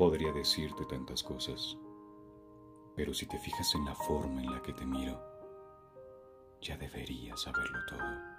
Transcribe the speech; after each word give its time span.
Podría 0.00 0.32
decirte 0.32 0.86
tantas 0.86 1.22
cosas, 1.22 1.76
pero 2.96 3.12
si 3.12 3.26
te 3.26 3.38
fijas 3.38 3.74
en 3.74 3.84
la 3.84 3.94
forma 3.94 4.40
en 4.40 4.50
la 4.50 4.62
que 4.62 4.72
te 4.72 4.86
miro, 4.86 5.22
ya 6.62 6.78
deberías 6.78 7.42
saberlo 7.42 7.80
todo. 7.86 8.29